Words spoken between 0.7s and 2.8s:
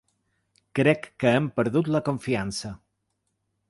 Crec que hem perdut la confiança.